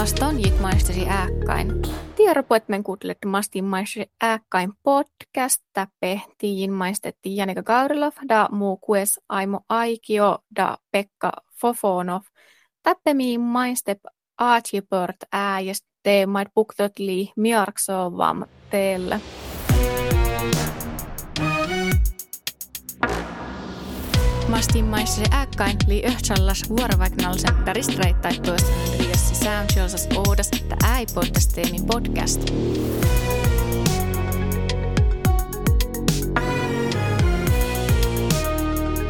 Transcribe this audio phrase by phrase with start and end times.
[0.00, 1.82] Maston gick maisteri ääkkain.
[2.16, 8.48] Tiedä på att men kuutelet mastin maisteri ääkkain podcast täppe tiiin maistetti Janika Gaurilov da
[8.52, 12.22] muu kues Aimo Aikio da Pekka Fofonov.
[12.82, 13.98] Täppe miin maistep
[14.38, 19.20] aatjipört ääjäst teemait buktot li miarksovam teelle.
[24.48, 27.72] Mastin maisteri ääkkain li yhtsallas vuorovaiknallisen da
[29.32, 32.40] soundshowsas oudas da ääi podcasteemin podcast.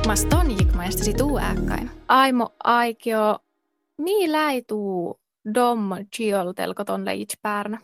[0.07, 1.91] Maston gick maisteri tuu ääkkain.
[2.09, 3.39] Aimo aikio,
[3.99, 5.21] mi läituu
[5.55, 7.79] dom chioltelko tonne itse päärnä?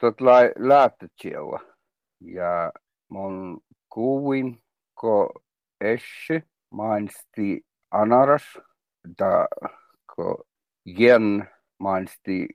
[0.00, 1.60] Tot lai läättötsiellä.
[2.20, 2.72] Ja
[3.08, 4.62] mun kuvin,
[4.94, 5.32] ko
[5.80, 8.58] essi mainsti anaras,
[9.18, 9.48] da
[10.16, 10.44] ko
[11.80, 12.48] gen mainsti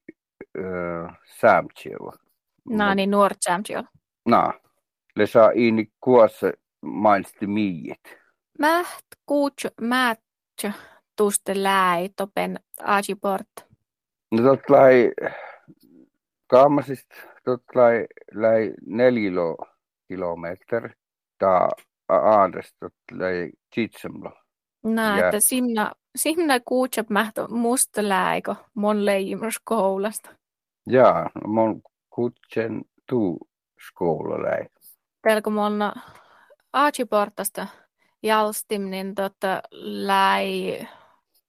[0.57, 2.11] uh, sämtsiellä.
[2.69, 3.87] No niin, nuort champion.
[4.25, 4.53] Na,
[5.15, 8.01] le saa ini kuossa mainsti miit.
[8.59, 10.73] Mäht kuutsu määtsä
[11.15, 13.47] tuste läi topen aajiport.
[14.31, 15.11] No tot lai
[16.47, 17.09] kaamasist
[17.45, 19.57] tot lai lai neljilo
[20.07, 20.89] kilometer
[21.37, 21.69] ta
[22.09, 24.31] aadest tot lai chitsemlo.
[24.85, 30.29] No, Ja- että sinna, sinna kuutsap mähtö musta läikö mon leijimus koulasta.
[30.87, 33.37] Ja, mon kutsen tuu
[33.87, 34.65] skola lai.
[35.21, 35.93] Telko monna
[36.73, 37.67] aajiportasta
[38.23, 40.87] jalstim, niin tota läi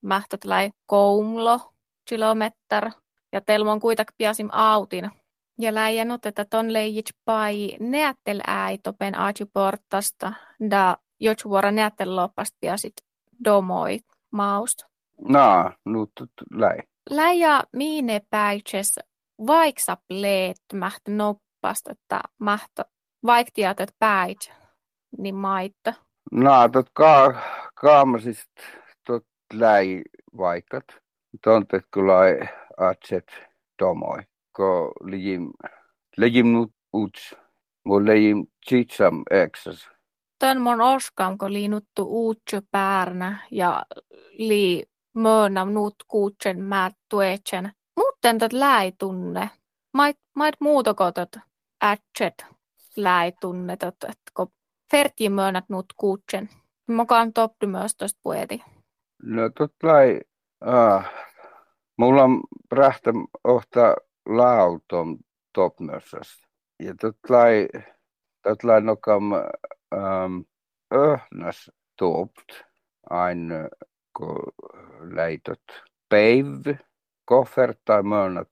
[0.03, 1.61] mähtöt läi koumlo
[2.09, 2.91] kilometr.
[3.33, 5.11] Ja telmon kuitak piasim autin.
[5.59, 10.33] Ja läijänut, että ton leijits pai neättel äi topen aajiportasta.
[10.71, 12.93] Da jotsvuora neättel loppast piasit
[13.45, 13.99] domoi
[14.31, 14.85] maust.
[15.29, 16.07] Na, nu
[16.51, 16.79] lai.
[17.11, 18.99] Läjä miine päitses
[19.47, 22.85] vaiksa pleet mähtä noppast, että mähtä
[23.27, 24.53] vaiktiat, että päit,
[25.19, 25.95] niin maitta.
[26.33, 27.35] Na, tot ka
[27.75, 28.51] kaamasist
[29.07, 30.03] tot lai
[30.37, 30.85] vaikat.
[31.45, 32.41] Tontet lai
[32.77, 33.33] atset
[33.79, 34.23] tomoi.
[34.53, 35.51] Ko lijim,
[36.17, 37.35] lijim nut uts.
[37.85, 39.91] Mo lijim chitsam eksas.
[40.39, 43.83] Tön mon oskam, kun liinuttu uutsu päärnä ja
[44.39, 47.73] lii möönä nuut kuutsen mä tuetsen.
[47.97, 49.51] Muuten tot läi tunne.
[49.93, 51.29] Mait, mait muutokotot
[51.85, 52.47] ätset
[52.97, 53.77] läi tunne,
[54.37, 54.53] kun
[54.91, 56.49] ferti möönät nuut kuutsen.
[56.89, 58.63] Mokaan toppi myös tosta pueti.
[59.23, 60.21] No tot lai,
[60.61, 61.05] ah,
[61.99, 62.41] mulla on
[62.73, 63.11] rähtä
[63.45, 63.97] ohta
[64.27, 65.19] lautom
[65.53, 66.43] topmössas.
[66.83, 67.17] Ja tot
[68.47, 70.45] lai, tot lai nokam um,
[70.95, 72.65] öhnas topt
[73.11, 73.51] ein
[74.13, 74.53] ko
[75.15, 75.63] leitot
[76.09, 76.67] päiv
[77.25, 78.49] koffert tai mönat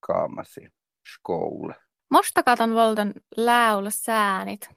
[0.00, 0.68] kaamasi
[1.14, 1.74] skoule.
[2.10, 4.70] Mosta katon voltan läyllä säänit,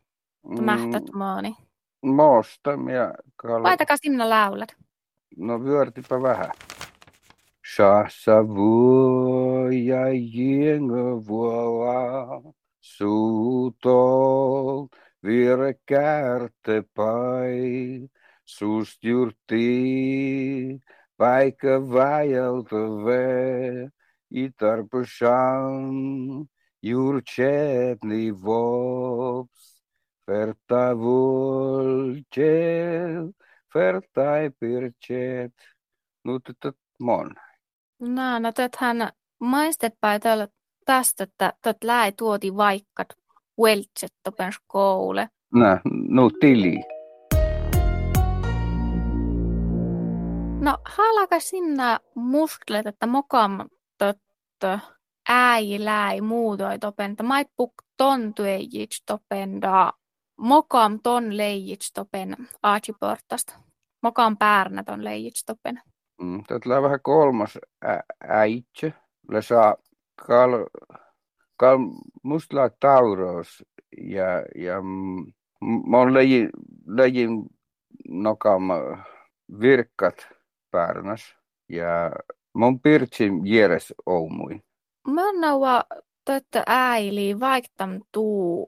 [0.61, 1.55] mähtät maani.
[2.01, 3.63] Mosta ja kal...
[3.63, 4.75] Laitakaa sinne läylät.
[5.37, 6.51] No vyörtipä vähän.
[7.75, 12.53] Sassa vuoja jenga vuola,
[12.97, 14.87] suutol
[15.23, 18.09] vire kärte pai,
[18.45, 20.79] sust jurti,
[21.17, 23.89] paikka vajalta ve,
[24.31, 26.47] i tarpushan,
[26.81, 29.81] jurchetni vops,
[30.27, 32.43] verta volcel,
[33.73, 35.53] vertai pirchet,
[36.23, 37.35] nu tot mon.
[37.99, 40.47] No, no täthän maistetpä tällä
[40.89, 43.05] tästä, että tätä läi tuoti vaikka
[43.61, 45.29] veltset topen skoule.
[45.53, 46.75] Nä, nu tili.
[50.61, 54.79] No, halaka sinna mustlet, että mokam totta
[55.29, 59.93] äi läi muutoi topen, että mait puk ton tuejits topen da
[60.37, 63.53] mokam ton leijits topen aatsiportasta.
[64.03, 65.81] Mokam päärnä ton leijits topen.
[66.21, 67.57] Mm, Tätä vähän kolmas
[68.27, 68.93] äitse.
[69.31, 69.75] Le saa
[70.27, 70.65] kal,
[71.57, 71.77] kal
[72.23, 73.63] musta tauros
[73.97, 76.49] ja, ja m- m- mon lejin,
[76.87, 77.45] lejin
[78.09, 78.63] nokam
[79.61, 80.27] virkkat
[80.71, 81.35] pärnäs
[81.69, 82.11] ja
[82.53, 84.61] mon pirtsin jeres oumui.
[85.07, 85.83] Mä naua
[86.25, 88.67] tätä äili vaiktam tuu,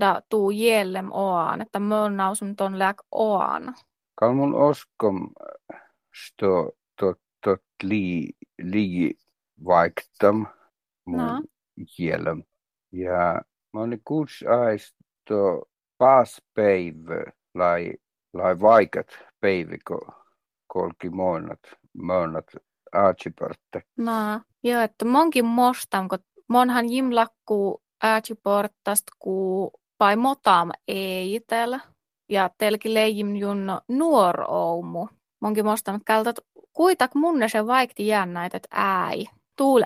[0.00, 3.74] da tuu jellem oan, että mä nausum ton läk oan.
[4.14, 5.28] Kal mun oskom
[6.14, 8.28] sto tot, tot li,
[8.62, 9.10] li
[9.64, 10.46] vaiktam
[11.04, 11.42] mun No.
[11.96, 12.42] kielem.
[12.92, 15.62] Ja moni kuusi aisto
[15.98, 17.92] paas päivä lai,
[18.32, 19.06] lai vaikat
[19.40, 19.98] päivikö
[20.66, 21.60] kolki moinat,
[22.02, 22.46] moinat
[22.92, 23.82] aatsipörtte.
[23.96, 26.18] No, joo, että monkin mostan, kun
[26.48, 31.80] monhan jimlakku äätsiportast, ku pai motam ei täällä.
[32.28, 35.08] Ja telki leijim junno nuor oumu.
[35.40, 36.36] Monkin mostan, kältät
[36.72, 38.68] kuitak munne se vaikti jännäit, että
[39.06, 39.24] äi.
[39.56, 39.82] Tuul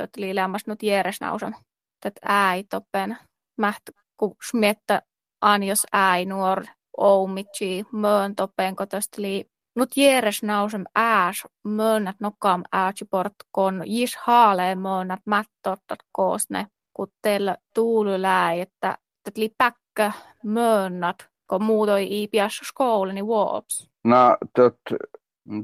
[0.00, 0.06] äijästä.
[0.06, 1.56] Tot liilämäs nyt järjes nausan.
[2.04, 3.18] Että äi toppen.
[3.56, 3.82] Mäht,
[4.16, 5.02] ku smiettä
[5.40, 6.64] anjos äi nuor
[6.96, 9.44] oumitsi möön toppen, kun tästä lii
[9.76, 16.66] Nyt järjes nausem ääs möönät nokam äätsiport, kon jis haalee möönät mättottat koosne
[17.00, 18.98] kun teillä tuulylää, että
[19.36, 20.12] li päkkä
[20.44, 21.16] möönnät,
[21.50, 23.90] kun muutoi ei piässä skoulani niin vuops.
[24.04, 24.78] No, tot,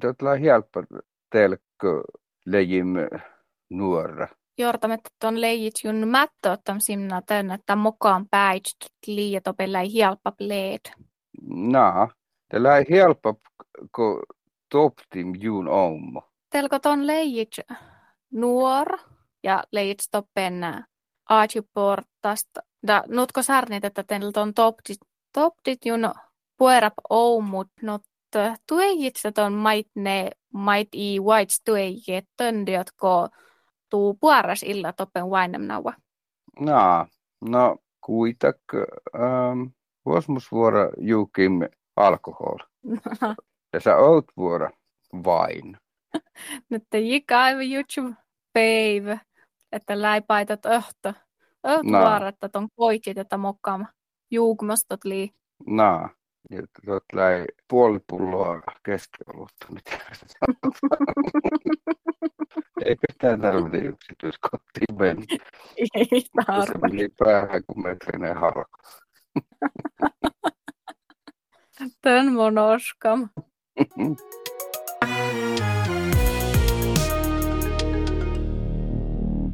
[0.01, 0.83] tot la helppo
[1.31, 1.59] teille,
[3.71, 4.29] nuora.
[4.59, 8.77] Jortamet on leijit jun mättö ottam simna tän, että mukaan päitst
[9.07, 10.81] liiat opella ei helppo pleed.
[11.49, 12.09] No,
[12.51, 13.35] teillä ei helppo,
[13.95, 14.23] kun
[14.73, 16.23] toptim jun ommo.
[16.51, 17.57] Telko ton leijit
[18.33, 18.99] nuor
[19.43, 20.85] ja leijit stoppen
[21.29, 22.61] aatsiportasta.
[22.87, 24.99] Da nutko sarnit, että teillä on toptit,
[25.33, 26.13] toptit jun
[26.59, 28.03] puerap oumut, not
[28.69, 32.91] tuejit ton mait ne mait i whites tuejit töndiot
[33.91, 35.93] tuu puaras illa toppen vainem naua.
[36.61, 37.07] No,
[37.49, 38.61] no kuitak
[39.15, 39.63] ähm,
[40.53, 41.53] vuora juukim
[41.97, 42.59] alkohol.
[43.73, 44.71] ja sä oot vuora
[45.25, 45.77] vain.
[46.71, 48.15] Nyt jikä YouTube
[48.53, 49.19] päivä
[49.73, 51.13] että läipaitat öhtö.
[51.67, 52.01] Öhtö no.
[52.01, 53.87] vaaratta ton koitsit, että mokkaama
[54.31, 55.31] juukmastot lii.
[55.67, 56.09] No,
[56.51, 59.67] ja tot läi puoli pulloa keskiolutta.
[62.85, 65.23] Eikö tämä tarvitse yksityiskohtiin mennä?
[65.77, 66.73] Ei tarvitse.
[66.73, 68.79] Se meni päähän, kun metrinen harko.
[72.03, 73.29] Tön monoskam.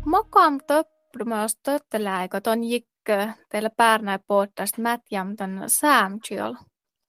[0.07, 6.55] Mokam töpprymäs tötteläikö ton jikkö teillä päärnäi podcast mätjam tän säämtsiol?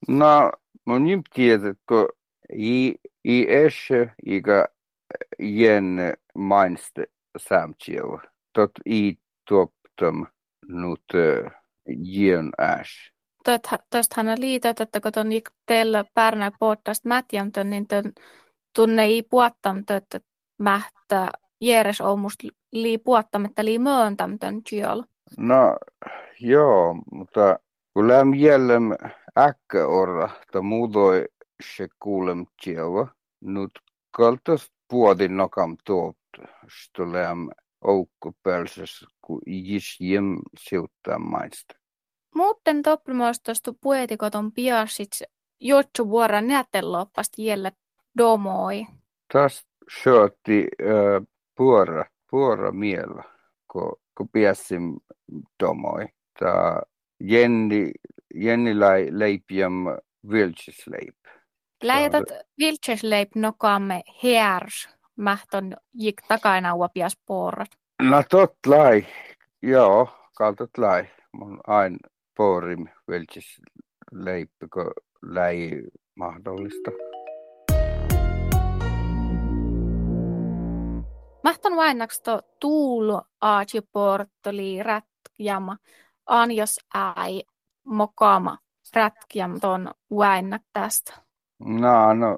[0.08, 0.52] No,
[0.86, 2.08] mun jim tiedät, kun
[2.58, 2.94] i,
[3.24, 4.68] i eshe ikä
[5.40, 7.06] jen mainste
[7.38, 8.18] säämtsiol.
[8.54, 9.16] Tot i
[9.48, 10.28] tuoptam
[10.68, 11.04] nut
[11.88, 13.14] jen äs.
[13.90, 17.88] Tuosta hän liitot, että kun jik teillä päärnäi podcast mätjam tän, niin
[18.76, 20.20] tunne i puottam että
[20.60, 21.32] mähtä
[21.62, 25.04] Jeres on musta lii puottamatta lii myöntämtön tjöl.
[25.38, 25.78] No
[26.40, 27.60] joo, mutta
[27.94, 28.92] kun läm jällem
[29.38, 31.26] äkkä orra, ta muudoi
[31.76, 33.06] se kuulem tjöl,
[33.42, 33.72] nyt
[34.12, 36.18] kaltas puodin nokam tuot,
[36.70, 37.50] sto läm
[37.82, 41.76] oukko pälsäs, kun jis jem siuttaa maista.
[42.36, 45.24] Muuten topprimoistostu puetikoton piassits
[45.60, 47.72] jotsu vuora nätelloppast jälle
[48.18, 48.86] domoi.
[49.34, 49.70] Tästä
[50.04, 53.24] syötti äh, puora, puora miellä,
[53.72, 54.96] kun, kun piäsim
[55.64, 56.06] domoi.
[56.40, 56.82] Ta
[57.20, 57.92] Jenni,
[58.36, 59.86] Jenni lai leipiam
[60.32, 61.18] vilchesleip.
[61.84, 62.24] Lähetät
[62.60, 67.70] vilchesleip nokamme heärs, mähton jik takaina uopias puorat.
[68.02, 69.06] No tot lai,
[69.62, 71.06] joo, kaltot lai.
[71.32, 71.98] Mun ain
[72.38, 74.92] poorim vilchesleip, kun
[75.22, 75.84] läi
[76.16, 76.92] mahdollista.
[81.44, 85.78] Mahtan vainaksto tuulu aaci portoli rätkjama
[86.26, 87.42] anjas äi
[87.86, 88.58] mokama
[88.96, 91.23] rätkjam ton vainnak tästä.
[91.66, 92.38] No, no,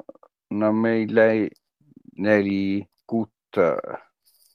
[0.49, 1.49] no meillä ei
[2.17, 3.61] neli kutta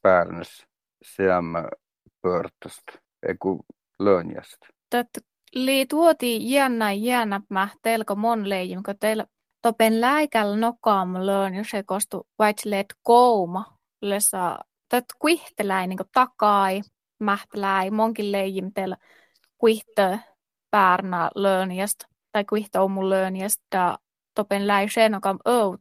[0.02, 0.66] päärnäs
[1.02, 1.68] seämmä
[2.22, 2.92] pörtästä,
[3.28, 3.64] eiku
[3.98, 4.66] lönjästä.
[4.90, 5.20] Tätä
[5.54, 7.40] lii tuoti jännä jännä
[7.82, 9.26] telko mon leijim, kun teillä
[9.62, 14.58] topen läikällä nokaam lön, se kostu vaitsleet kouma lesa
[14.88, 16.82] tät kuihteläi niin takai,
[17.18, 18.96] mähteläi, monkin leijimtel
[19.58, 20.20] kuihte
[20.70, 23.98] päärnä löönjästä tai kuihte mun löönjästä
[24.40, 25.80] topen läi sen, joka out,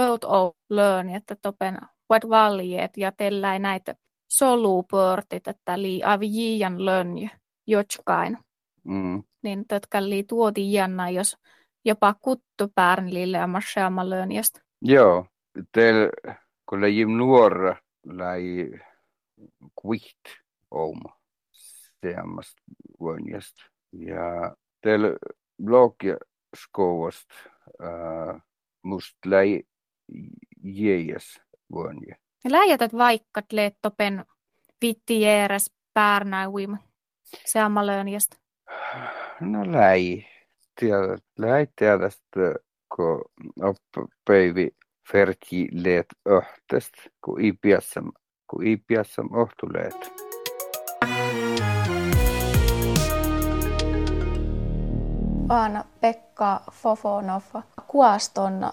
[0.00, 3.94] out o löön, että topen vad valjeet ja telläi näitä
[4.28, 7.28] solupörtit, että lii avi jian lönjy
[7.66, 8.38] jotskain.
[8.84, 9.22] Mm.
[9.42, 11.36] Niin tätkä lii tuoti jännä, jos
[11.84, 14.60] jopa kuttu päärnille ja marseama löönjästä.
[14.82, 15.26] Joo,
[15.72, 16.10] teillä
[16.68, 17.76] kun läjim nuora
[18.06, 18.70] läi
[19.74, 20.24] kuiht
[20.70, 21.16] oma
[22.00, 22.58] seammast
[23.00, 23.56] vuonjast.
[23.92, 25.08] Ja teillä
[25.62, 26.16] blogia
[26.56, 27.30] skouvast
[28.82, 29.62] must läi
[30.62, 31.40] jees
[31.72, 32.16] vuonje.
[32.44, 34.24] Läjätät vaikka leettopen
[34.82, 36.76] vitti jeeres päärnäuim
[37.44, 38.34] seammalöönjast?
[39.40, 40.24] No läi.
[40.80, 42.54] Tiedät, läi tiedästä,
[42.96, 43.22] kun
[43.62, 44.70] oppäivi
[45.12, 46.92] ferti leet öhtest,
[47.24, 48.12] kun i piassam,
[48.50, 49.94] kun i piassam ohtuleet.
[55.48, 57.42] Aana Pekka Fofonov,
[57.86, 58.70] kuaston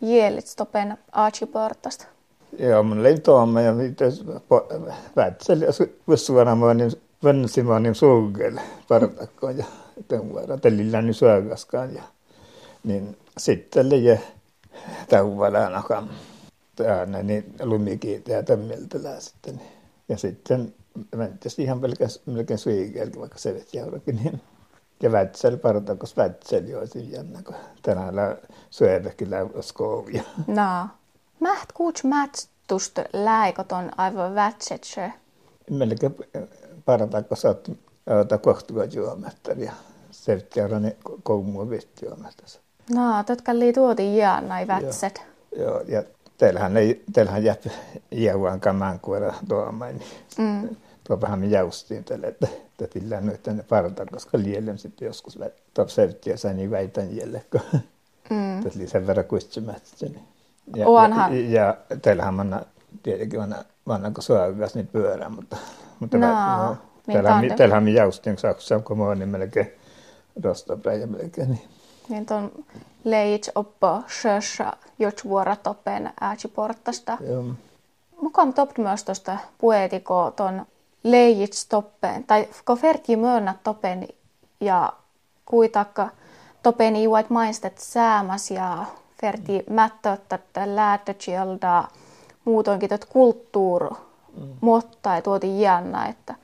[0.00, 2.04] Jelitstopen Archiportasta.
[2.58, 3.72] Ja mun oli tuomme ja
[5.16, 5.64] vätseli
[6.06, 6.92] vuossuorama niin
[7.24, 9.64] vannsimaa niin suugel partakkoon ja
[10.08, 12.02] tämän tellillä niin suogaskaan ja
[12.84, 14.20] niin sitten oli
[15.08, 16.10] tauvalaan akan
[16.76, 19.60] täällä niin lumikiitä ja tämmöiltä sitten
[20.08, 20.74] ja sitten
[21.16, 24.40] mentäisi ihan pelkästään melkein suigelkin vaikka se veti niin
[25.02, 28.14] ja vätsel partakos vätsel jo jännä kun tänään
[28.70, 29.28] syödäkin
[29.60, 30.22] skoovia.
[30.46, 30.88] No.
[31.40, 35.12] Mäht kuuts mätstust läikoton aivan vätsetse.
[35.70, 36.16] Melkein
[36.84, 37.70] partakko saat
[38.20, 39.72] ota kohtua juomatta ja
[40.10, 42.42] serttiarani koumua vitti juomatta.
[42.90, 45.22] No, totka lii tuoti jään näin vätset.
[45.56, 46.02] Joo, joo, ja
[46.38, 47.56] teillähän ei, teillähän jää
[48.10, 50.76] jäävään kamään kuora tuomaan, niin mm.
[51.04, 55.38] Tuopahan me jäustiin tälle, että, että tillä nyt tänne parta, koska lielen sitten joskus
[55.74, 57.60] tuo serttiä sai niin väitän jälle, kun
[58.30, 58.60] mm.
[58.60, 59.90] oli sen verran kuitsemättä.
[60.00, 60.22] Niin.
[60.76, 61.36] Ja, Onhan.
[61.36, 62.62] ja, ja, teillähän manna,
[63.02, 65.56] tietenkin vanha, vanha kun suogas niin pyörä, mutta,
[66.00, 69.72] mutta no, vä, no, teillähän, teillähän me jäustiin saksaa, kun mä niin melkein
[70.42, 71.50] rostopäin melkein.
[71.50, 71.68] Niin.
[72.08, 72.52] Niin tuon
[73.04, 77.18] leit oppo sjössä jotsvuora toppen äätsiportasta.
[77.20, 77.44] Joo.
[78.20, 80.66] Mukaan topt myös tuosta poetiko ton
[81.02, 84.08] leijits toppen, tai ko ferti myönnä toppen
[84.60, 84.92] ja
[85.46, 86.08] kuitakka
[86.62, 88.84] toppen iuat maistet säämäs ja
[89.20, 91.84] ferti mättöt, että läätötsieltä
[92.44, 94.48] muutoinkin tot kulttuur mm.
[94.60, 96.34] mutta ei tuoti jännä, että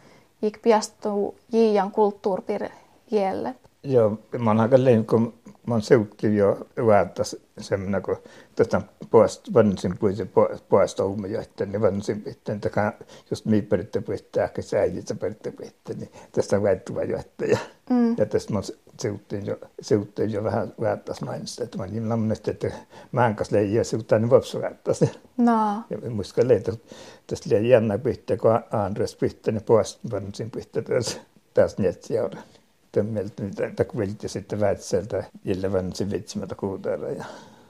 [0.42, 2.68] ik piastuu jiian kulttuurpir
[3.10, 3.54] jälle.
[3.82, 4.76] Joo, mä oon aika
[5.10, 5.34] kun
[5.74, 7.22] oon seuttu jo väätä
[7.60, 8.16] semmoinen, kun
[8.56, 10.30] tästä puolesta vansin puhuisin
[10.68, 12.92] puolesta uumioita, niin vansin pitää, että
[13.30, 17.58] just mi peritte pitää, ehkä säijitsä peritte pitää, niin tästä väittyvä johtaja.
[17.90, 18.14] Mm.
[18.18, 18.60] Ja tästä mä
[19.00, 22.72] seuttiin jo, seuttiin jo vähän väättäisi mainista, että mä niin lammesta, että
[23.12, 25.10] mä en kanssa leijä seuttaa, niin voisi väättäisi.
[25.36, 25.82] No.
[25.90, 26.72] Ja muistan leitä,
[27.26, 31.18] tästä liian jännä pitää, kun Andres pitää, niin puolesta vansin pitää tässä,
[31.54, 32.42] tässä netsiaudan
[32.92, 37.08] tömmeltä niitä kviltti sitten väitseltä ilman se vitsimältä kuutella.
[37.08, 37.24] Ja...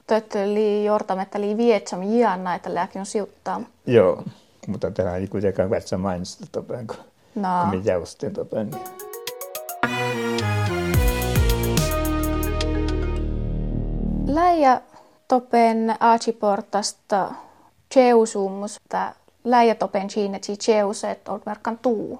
[0.07, 3.61] Töitä oli jortametta oli vietsam jianna, että lääkin on siuttaa.
[3.85, 4.23] Joo,
[4.67, 6.97] mutta tämä ei kuitenkaan vätsä mainista topeen, kun,
[7.35, 7.49] no.
[7.61, 8.69] kun me jäustin topeen.
[8.69, 8.81] Niin.
[14.27, 14.81] Läjä
[15.27, 17.31] topen aatsiportasta
[17.93, 22.19] Cheusumus, että läjä topen siinä, että Cheuset on merkan tuu.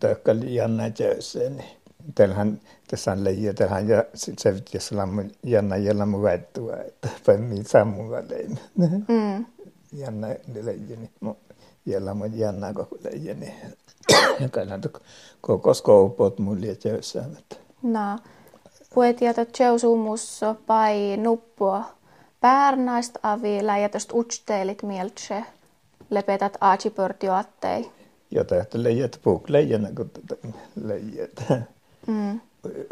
[0.00, 1.70] Tämä oli jännä Cheuseen, niin
[2.14, 4.54] teillähän tässä on leijä, teillähän ja se
[4.92, 8.58] olla mun jännä jällä mun väittua, että päin sammuva lein.
[8.76, 9.46] Mm.
[9.92, 11.36] Jännä leijä, niin
[11.86, 13.54] jällä mun jännä koko leijä, niin
[14.40, 14.82] ja kailan
[15.40, 17.38] koko skoupot mun lietsöissään.
[17.82, 18.18] No,
[18.94, 21.84] puetiata tjeusuumussa pai nuppua
[22.40, 25.44] päärnaista avilla ja tuosta utsteelit mieltse
[26.10, 27.90] lepetät aachipörtioattei.
[28.30, 30.10] Jota että leijät puuk leijänä, kun
[30.84, 31.30] leijät
[32.06, 32.40] mm.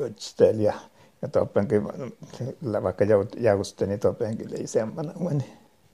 [0.00, 0.74] Ödstel ja,
[1.22, 1.84] ja topenkin,
[2.82, 3.04] vaikka
[3.36, 5.44] jauste, niin topenkin oli semmoinen, niin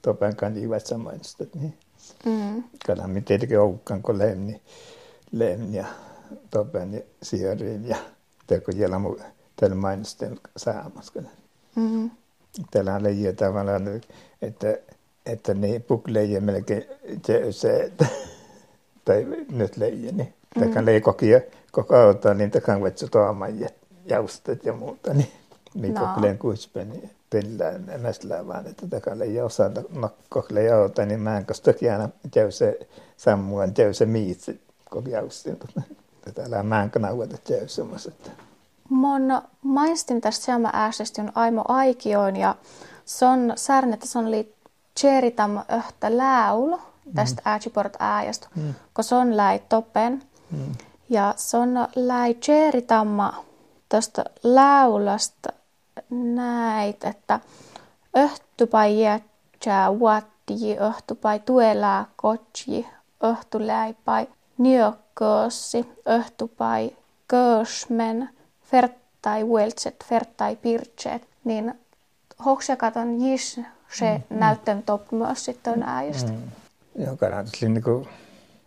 [0.02, 1.44] topenkaan liivät samaista.
[1.54, 1.74] Niin.
[2.24, 2.62] Mm.
[3.06, 4.60] Me tietenkin oukkaan, kun lemni,
[5.32, 5.86] lemni ja
[6.50, 7.00] topen ja
[7.84, 7.96] ja
[8.46, 9.16] teko jällä mu
[9.56, 11.22] tällä mainisten saamassa.
[11.76, 12.10] Mm.
[12.70, 14.00] Täällä on leijä tavallaan,
[14.42, 14.78] että,
[15.26, 16.84] että ne pukleijä melkein
[17.50, 18.06] se, että,
[19.04, 20.70] tai nyt leijä, niin mm.
[20.72, 23.52] tämä leikokia koko ajan niin takan vetsi tuomaan
[24.04, 25.32] jaustet ja muuta, niin
[25.74, 26.06] niin no.
[26.06, 31.72] kokleen kuispeni pillään näistä vaan, että takalle ei osata nokkokle jauta, niin mä en kosta
[31.80, 32.78] jäädä jäyse
[33.16, 34.60] sammuan jäyse miitsi
[34.90, 35.58] koko jaustin.
[36.34, 38.32] Täällä mä en kanavata jäysemmäiset.
[38.88, 42.54] Mon maistin tästä sama ääsestä on aimo aikioin ja
[43.04, 44.54] se on särne, että se on li
[45.00, 46.80] cheritam öhtä läulu
[47.14, 47.50] tästä mm.
[47.50, 48.74] äätsiport ääjästä, mm.
[48.94, 50.22] kun se on läi toppen.
[50.50, 50.72] Mm.
[51.10, 53.44] Ja se on läi Cheeritamma
[53.88, 55.52] tuosta laulasta
[56.10, 57.40] näit, että
[58.16, 62.86] öhtypai jätsää vuotti, öhtypai tuelää kotsi,
[63.24, 66.90] öhtyläipai nyökköössi, öhtypai
[67.28, 68.28] kösmen,
[68.62, 71.74] ferttai vueltset, ferttai pirtset, niin
[72.44, 73.60] hoksakaton jis
[73.98, 76.32] se mm, näyttem top myös sitten äijästä.
[76.32, 76.38] Mm.
[76.94, 78.08] Joo, kannattaa niin kuin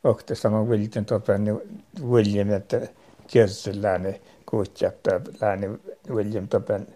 [0.03, 1.62] också sama William topen
[2.03, 2.88] William että
[3.36, 5.67] Jersey-lääni kuutjapta lääni
[6.10, 6.88] William topen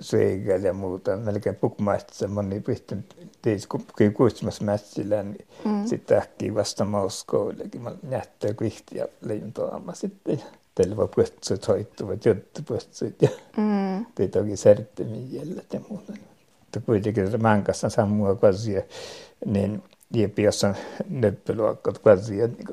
[0.00, 3.04] Sveigel ja muuta melkein pukmaista semmoinen pihtin
[3.42, 5.86] teis kun kuitsmas mätsillä, niin mm.
[5.86, 7.82] sitten äkkiä vasta Moskoollekin.
[7.82, 10.42] Mä näyttää kuihti ja leijun toama sitten.
[10.74, 14.06] Teillä voi puhtsut hoittuvat juttupuhtsut ja mm.
[14.14, 16.12] teitä onkin särttömiä jäljellä ja muuta.
[16.60, 18.82] Mutta kuitenkin mankassa sammua kasia,
[19.46, 19.82] niin
[20.68, 20.74] on
[21.08, 22.66] nöppelyakkat kasia, niin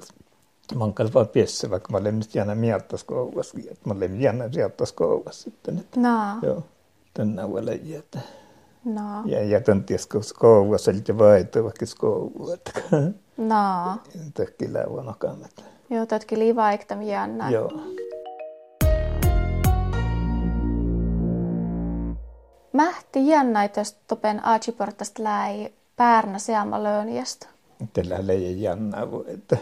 [0.76, 4.94] mankalla vaan piessä, vaikka mä olen nyt jäänä miettas kouvassa, että mä olen jäänä miettas
[4.94, 5.78] kouvassa sitten.
[5.78, 6.40] Että, no.
[6.42, 6.64] Joo,
[7.14, 8.20] tänä vuonna jätä.
[8.86, 9.24] No.
[9.26, 12.58] Ja, ties, kun kouvassa oli vaihtoa vaikka kouvua.
[13.38, 13.98] No.
[14.34, 15.64] Tökki läuvon okamet.
[15.90, 17.50] Joo, tökki liivaiktam jännä.
[17.50, 17.72] Joo.
[22.74, 27.48] Mähti jännäitöstä topen aatsiportasta läi päärnä seama löönjästä.
[27.94, 29.58] Tällä leijä jännä, että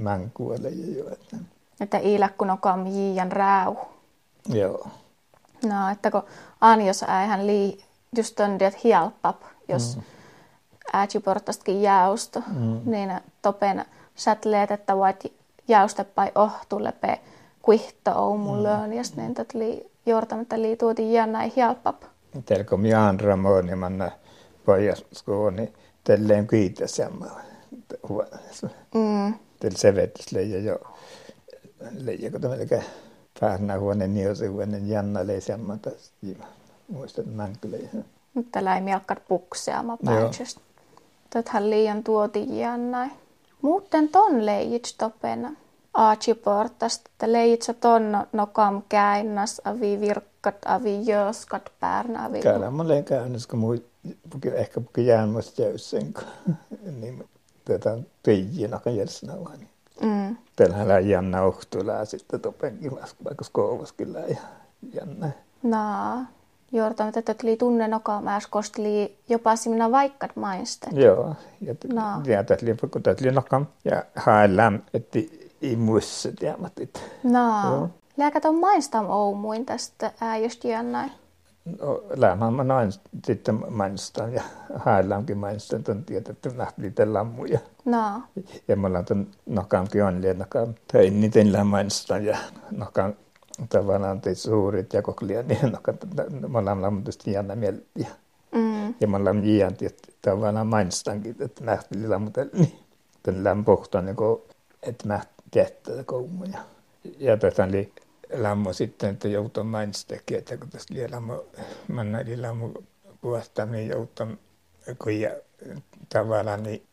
[0.00, 1.08] mänkuole jo.
[1.12, 1.36] Että,
[1.80, 3.76] että iilakku kam jiian rau.
[4.48, 4.88] Joo.
[5.68, 6.22] No, että kun
[6.60, 7.84] Anjos äihän lii
[8.16, 9.36] just on det hjälpap,
[9.68, 10.02] jos mm.
[10.92, 12.80] äätsiportastakin jäusto, mm.
[12.84, 15.32] niin topen sätleet, että voit
[15.68, 17.20] jäustepai ohtulepe
[17.62, 18.62] kuihto oumun mm.
[18.62, 22.02] löönjäs, niin tätä lii jortamatta lii tuoti jännä hjälpap.
[22.44, 24.10] Telko mi andra mån, manna
[24.66, 25.72] pojas skooni,
[26.04, 27.44] telleen kiitos jämmää.
[28.94, 30.78] Mm till sevetis leija jo
[32.04, 32.56] leija kun tämä
[33.40, 35.90] päärnä huone niose huone janna lei semmata
[36.88, 37.76] muistat mänkylä.
[38.34, 40.60] Mutta läi mielkkat pukseama päätsystä.
[41.30, 43.08] Täthän liian tuoti jännäi.
[43.62, 45.52] Muuten ton leijits topena.
[45.94, 52.40] Aatsiportasta, että leijitsä ton nokam käinnäs, avi virkkat, avi jöskat, päärnä, avi...
[52.40, 53.76] Käydään mä olen käynyt, kun muu,
[54.54, 54.80] ehkä
[55.30, 56.14] muista jäysen,
[57.00, 57.24] niin
[57.64, 57.98] tätä
[58.74, 59.58] aika järsnä vaan.
[60.02, 60.36] Mm.
[60.56, 62.92] Tällä jännä ohtulää sitten topenkin
[63.24, 64.36] vaikka skouvaskin ja
[64.94, 65.30] jännä.
[65.62, 65.78] No,
[66.72, 70.90] Jortan, että tuli tunne nokamääs kostli jopa sinä vaikkat maista.
[70.92, 72.02] Joo, ja, no.
[72.46, 75.18] tätli kun tätli nokam ja haellaan, että
[75.62, 77.02] ei muissa tiedät.
[77.22, 81.12] No, lääkät on maistam oumuin tästä ääjöstä jännäin.
[81.80, 82.92] No, lämmin mä näin
[83.24, 84.42] sitten mainostan ja
[84.74, 87.58] haellaankin mainostan tuon tietetty nähtiin lammuja.
[87.84, 88.22] No.
[88.68, 92.38] Ja ollaan tuon nokankin on liennakaan tein niiden lämmin mainostan ja
[92.70, 93.16] nokan
[93.68, 95.98] tavallaan teit suurit ja koklia niin nokan
[96.48, 97.82] me ollaan lammutusti jännä mieltä.
[98.52, 98.94] Mm.
[99.00, 102.78] Ja me ollaan jian että tavallaan mainostankin, että nähtiin lammutel niin
[103.22, 104.16] tämän lämmin pohtaan niin
[104.82, 106.58] että mä tehtää koumuja.
[107.18, 107.92] Ja tätä oli
[108.32, 111.44] lammo sitten, että joutuu mainstakin, että kun tässä vielä lammo,
[112.20, 112.72] eli lammo
[113.20, 114.26] puhasta, niin joutuu,
[115.02, 115.30] kun ja
[116.08, 116.86] tavallaan niin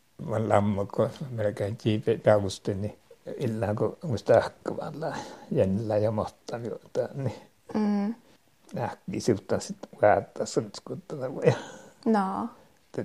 [0.48, 2.98] lammo, kun melkein kiipe tausti, niin
[3.36, 5.16] illään kun muista ahkavalla
[5.50, 6.58] jännillä ja mohtaa,
[7.14, 7.34] niin
[7.74, 8.14] mm.
[8.78, 11.54] äkki siuttaa sitten väättää sun skuttana voi.
[12.04, 12.48] No.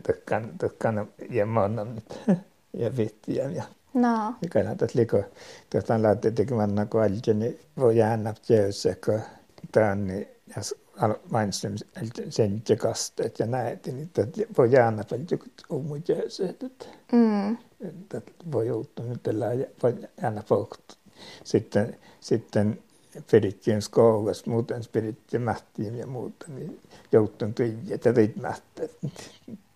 [0.03, 2.19] Tökkään, tökkään ja monna nyt
[2.81, 3.63] ja vittiä ja
[3.93, 4.33] No.
[4.41, 5.23] Mikä näytät liko,
[5.69, 9.21] tuosta lähtee tekemään nagu alge, niin voi jäädä työssä, kun
[9.71, 10.75] tämä on niin, jos
[11.31, 11.77] mainitsin
[12.29, 14.11] sen kastet ja näet, niin
[14.57, 15.27] voi jäädä paljon
[15.69, 17.57] omu työssä, että mm.
[18.51, 19.27] voi joutua nyt
[19.83, 20.97] voi jäädä pohtua.
[21.43, 22.79] Sitten, sitten
[23.31, 26.79] perittiin skoulassa, muuten perittiin mähtiin ja muuta, niin
[27.11, 28.83] joutun tyhjä, että teit mähtä.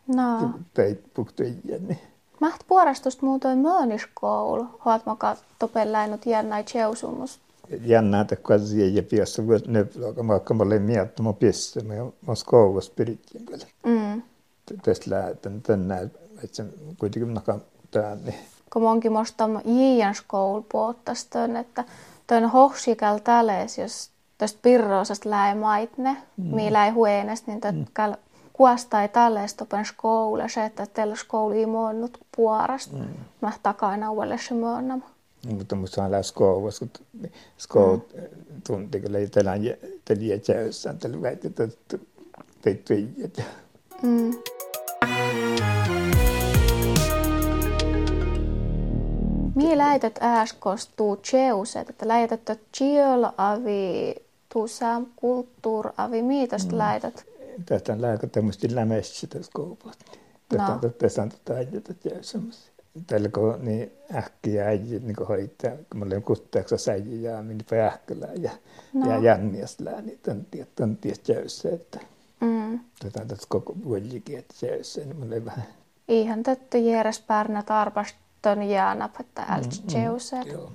[0.08, 0.52] No.
[0.73, 1.49] Teit puhtuja,
[1.80, 2.12] niin.
[2.43, 7.39] Mäht puorastusta muutoin mööniskoulu, hoat maka topelläinut jännäi tjeusumus.
[7.82, 11.82] Jännää, että kasia ja piassa vuosi nöploka, vaikka mä olin miettä, mä pissä,
[12.27, 13.65] mä skoulassa pirittiin kyllä.
[13.86, 14.21] Mm.
[14.84, 16.12] Tästä lähtän tänään,
[16.43, 16.63] että
[16.99, 18.25] kuitenkin nakan tämän.
[18.25, 18.39] Niin.
[18.73, 21.84] Kun monkin musta jiian skoulu puottaston, että
[22.27, 26.56] toinen hohsikal täles, jos tästä pirroosasta läi maitne, mm.
[26.56, 26.91] millä ei
[27.47, 27.86] niin mm
[28.53, 32.97] kuostai tallestopen skoule se, että tällä skoulu ei muonnut puorasta.
[32.97, 33.07] Mm.
[33.41, 35.05] Mä takana uudelle se muonnama.
[35.51, 36.89] Mutta musta on lähes skoulu, kun
[37.57, 38.61] skoulu mm.
[38.67, 39.51] tunti, kun ei tällä
[40.05, 41.67] tällä jäyssä, tällä väitti, että
[42.61, 43.41] teit tyijät.
[44.01, 44.33] Mm.
[49.55, 54.15] Mie lähetät ääskostuu tjeuset, että lähetät tjiöl avi
[54.53, 56.77] tuusam kulttuur avi miitosta mm.
[56.77, 57.32] lähetät?
[57.65, 59.97] Tästä lääkö tämmöistä lämessä tässä koupat.
[60.49, 62.73] Tästä on tässä on tätä äijätä semmoisia.
[63.07, 68.33] Tällä kun niin äkkiä äijät niin hoitaa, kun mä olen kutteeksi säijä ja minä pähkälää
[68.33, 68.51] ja,
[68.93, 69.09] no.
[69.09, 71.99] ja jänniäslää, niin tämän tiedät, tämän tiedät jäyssä, että
[72.41, 72.79] mm.
[72.99, 75.65] tätä on tässä koko vuolikin, että jäyssä, niin mä olen vähän.
[76.07, 80.35] Ihan tätä järjest pärnä tarpaston jäänä, että ältä jäyssä.
[80.35, 80.71] Mm, mm, joo.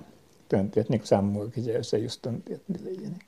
[0.48, 3.18] Tämän tiedät, niin kuin sammuakin jäyssä just tämän tiedät, niille niin.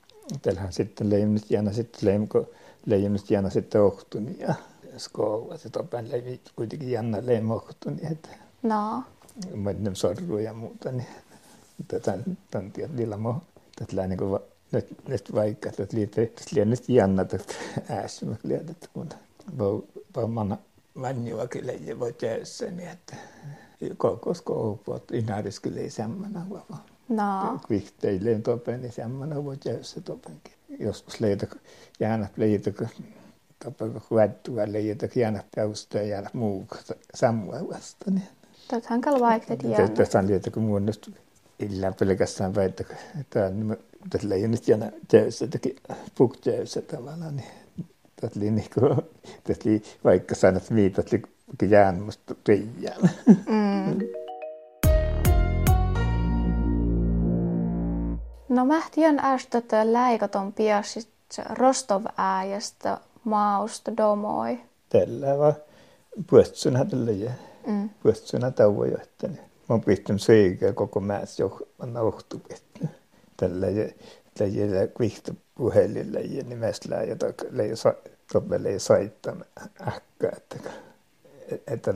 [0.41, 2.49] Täällähän sitten leimit jäänyt sitten leimko
[2.85, 4.55] leijonnut jäänyt sitten ohtuni ja
[4.97, 5.57] skoua.
[5.57, 8.29] Se topan levi kuitenkin jännä leimohtu, niin että
[8.63, 9.03] No.
[9.55, 11.07] mä sorru ja muuta, niin
[12.03, 13.41] tämän, tämän tiedät lilla mo.
[13.75, 14.39] Tätä niin kuin
[14.71, 17.53] nyt, nyt vaikka, että liittyy, että liennyt jännä, että
[17.89, 19.09] ääsymä liitet, kun
[20.27, 20.57] manna
[21.01, 23.15] vannua kyllä ei voi tehdä, niin että
[23.97, 26.77] koko skoupuot inäris kyllä ei semmoinen vapa.
[27.09, 27.59] No.
[27.69, 30.53] Vihteilleen topen, niin semmoinen voi tehdä se topenkin.
[30.81, 31.47] Joskus leitä,
[31.99, 32.71] jäänät leitä,
[34.09, 36.67] kuvattua leitä, jäänät peustaa ja muu
[37.15, 38.11] sammua vasta.
[38.11, 38.27] Niin.
[38.67, 39.87] Tätähän kyllä vaikka tiedä.
[39.87, 41.15] Tässä on liitä, kun mun nyt
[41.59, 42.83] illa pelkästään väitä,
[43.19, 43.51] että
[44.09, 45.75] tässä ei nyt jäänä töissä, teki
[46.15, 47.47] puktöissä tavallaan, niin
[48.21, 49.01] tässä oli niin kuin,
[49.43, 50.69] tässä oli vaikka sanat
[51.49, 53.09] että jään musta teijään.
[53.27, 53.99] Mm.
[58.51, 61.09] No mä tiedän ästä, että läikaton piasit
[61.49, 64.59] Rostov ääjästä mausta domoi.
[64.89, 65.55] Tällä vaan
[66.29, 67.31] puhtsuna tällä ja
[67.67, 67.89] mm.
[68.03, 69.35] puhtsuna tauva johtani.
[69.35, 72.41] Mä oon pistänyt seikä koko mäessä jo anna ohtu
[73.37, 73.89] Tällä ja
[74.37, 77.15] tällä ja kvihtu puhelilla ja nimestä ja
[78.33, 79.35] toppelle ei saittaa
[79.87, 80.37] äkkää.
[80.37, 80.69] Että,
[81.67, 81.93] että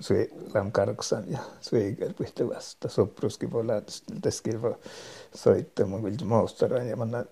[0.00, 2.88] suojelam karksan ja suojekel pihti vasta.
[2.88, 4.74] Sopruskin voi lähteä voi
[5.34, 7.24] soittaa mun vilti maustaran ja manna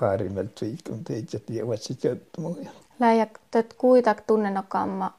[0.00, 2.70] väärimmältä viikon teitä ja vatsi työttömuja.
[3.00, 5.14] Läjä tätä kuitak tunnenokamma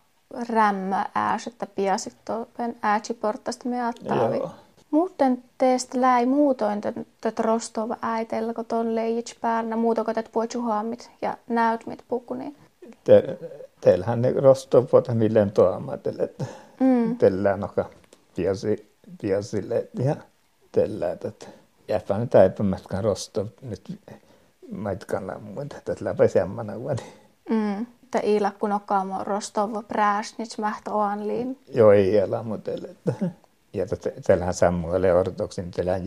[0.50, 4.42] rämmä ääs, että piasit tuon äätsiportasta me ajattelevi.
[4.92, 6.82] Muuten teistä läi muutoin
[7.22, 12.56] tätä rostova äitellä, kun tuon leijits päärnä, muuta kuin tätä puochuhaamit ja näytmit pukuniin.
[13.82, 16.46] Teillähän ne rostova milleen tuomatelle, että
[16.80, 17.18] mm.
[17.18, 17.90] tällä noka
[18.36, 20.16] piasi, piasille ja
[20.72, 21.48] tällä, että
[21.88, 24.00] jäpä nyt äipämätkään rostov nyt
[24.72, 27.02] maitkaan muuta, että läpä semmana vuodi.
[27.50, 27.82] Mm.
[27.82, 31.60] Että iila kun okaamo rostov prääsnits mähtä oanliin.
[31.74, 32.90] Joo, ei elä mutelle.
[33.74, 33.86] Ja
[34.28, 36.02] täällähän Samuel ortoksin, täällähän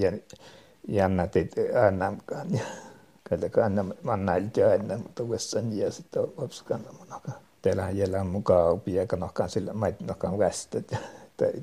[0.88, 1.54] jännätit
[1.87, 2.54] annamkaan.
[2.54, 2.61] Ja
[3.30, 6.80] kyllä annam, mannailti aina, mutta vessan ja sitten opskan
[7.62, 10.96] teillähän jäljellä mukaan opia, eikä nokaan sillä maitnokaan västet.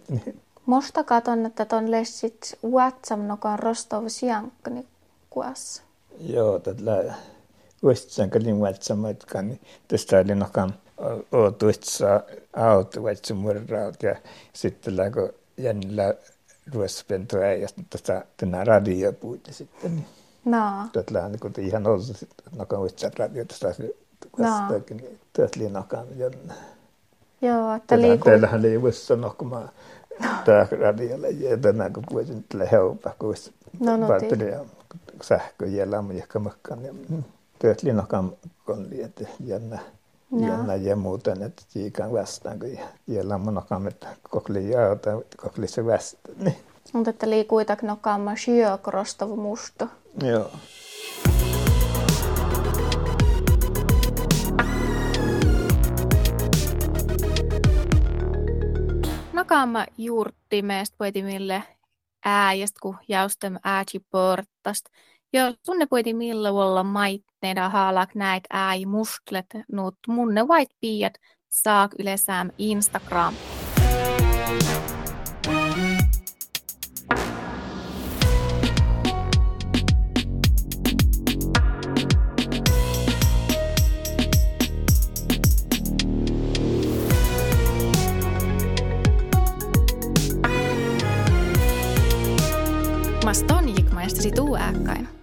[0.10, 0.42] Niin.
[0.66, 4.88] Mosta katon, että ton lessit WhatsApp nokaan Rostov siankni
[5.30, 5.84] kuassa.
[6.20, 7.14] Joo, tällä
[7.84, 9.02] uistsan kalin WhatsApp
[9.42, 10.74] niin tästä oli nokaan
[11.32, 14.16] ootuitsa auto vaitsi murraut ja
[14.54, 16.14] sitten läkö jännillä
[16.74, 19.96] ruospentoa ja tästä tänään radiopuuta sitten.
[19.96, 20.06] Niin.
[20.46, 20.88] No.
[20.94, 23.56] Tätä on niin ihan osa sitten, nokaan uistsan radiota
[24.40, 25.04] vastakin, no.
[25.56, 26.54] Linnakaan jönne.
[27.42, 28.32] Joo, että liikuu.
[28.32, 29.70] Teillähän liivussa nokkumaan
[30.46, 33.36] tämä radiolle ja tänään kun voisin tälle heupaa, kun
[33.80, 34.60] no, no, batteria
[35.22, 36.84] sähkö jäljellä mun ehkä makkaan.
[36.86, 36.94] Ja
[37.60, 38.34] työt linnakaan
[38.66, 39.80] kun liet jännä.
[40.40, 42.70] Jännä ja muuten, että tiikaan vastaan, kun
[43.08, 46.36] jäljellä mun että kokli jauta, kokli se vastaan.
[46.40, 46.56] Niin.
[46.94, 49.88] Mutta että liikuitak nokkaamma syökorostavu musto.
[50.24, 50.52] Joo.
[59.50, 61.64] Nakama juurtti meistä poitimille
[62.26, 64.86] ääjästä, kun jäustem ääji portast.
[65.34, 71.14] Jo tunne poitimille olla maitneida haalak näit ääji mustlet, nuut munne white piiat
[71.50, 73.34] saak ylesääm Instagram.
[93.28, 95.17] Maston gick man efter sitt.